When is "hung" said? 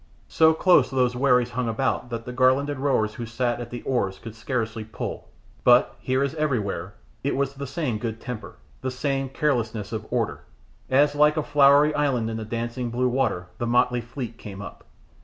1.51-1.69